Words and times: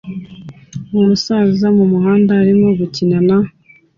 Umu 0.97 1.15
saza 1.25 1.67
mumuhanda 1.77 2.31
arimo 2.41 2.67
gukina 2.79 3.17
na 3.27 3.37